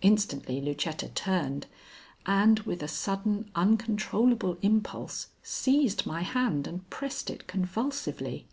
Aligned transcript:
Instantly 0.00 0.62
Lucetta 0.62 1.08
turned, 1.10 1.66
and, 2.24 2.60
with 2.60 2.82
a 2.82 2.88
sudden, 2.88 3.50
uncontrollable 3.54 4.56
impulse, 4.62 5.26
seized 5.42 6.06
my 6.06 6.22
hand 6.22 6.66
and 6.66 6.88
pressed 6.88 7.28
it 7.28 7.46
convulsively. 7.46 8.46